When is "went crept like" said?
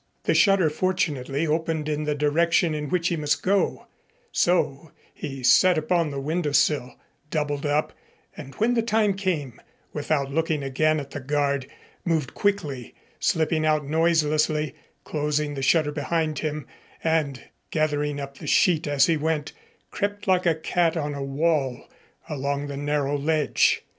19.17-20.47